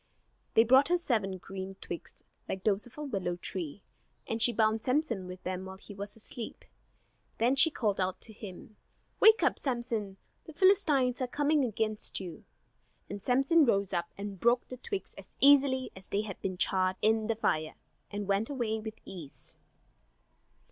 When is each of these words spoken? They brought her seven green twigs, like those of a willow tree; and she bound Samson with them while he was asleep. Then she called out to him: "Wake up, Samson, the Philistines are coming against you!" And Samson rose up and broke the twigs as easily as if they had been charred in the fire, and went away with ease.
They 0.55 0.63
brought 0.63 0.87
her 0.89 0.97
seven 0.97 1.37
green 1.37 1.75
twigs, 1.75 2.23
like 2.49 2.63
those 2.63 2.87
of 2.87 2.97
a 2.97 3.03
willow 3.03 3.35
tree; 3.35 3.83
and 4.25 4.41
she 4.41 4.51
bound 4.51 4.83
Samson 4.83 5.27
with 5.27 5.43
them 5.43 5.63
while 5.65 5.77
he 5.77 5.93
was 5.93 6.15
asleep. 6.15 6.65
Then 7.37 7.55
she 7.55 7.69
called 7.69 7.99
out 7.99 8.19
to 8.21 8.33
him: 8.33 8.77
"Wake 9.19 9.43
up, 9.43 9.59
Samson, 9.59 10.17
the 10.45 10.53
Philistines 10.53 11.21
are 11.21 11.27
coming 11.27 11.63
against 11.63 12.19
you!" 12.19 12.45
And 13.11 13.21
Samson 13.21 13.63
rose 13.63 13.93
up 13.93 14.11
and 14.17 14.39
broke 14.39 14.67
the 14.69 14.77
twigs 14.77 15.13
as 15.19 15.29
easily 15.39 15.91
as 15.95 16.05
if 16.05 16.09
they 16.09 16.21
had 16.21 16.41
been 16.41 16.57
charred 16.57 16.95
in 17.03 17.27
the 17.27 17.35
fire, 17.35 17.75
and 18.09 18.27
went 18.27 18.49
away 18.49 18.79
with 18.79 18.95
ease. 19.05 19.59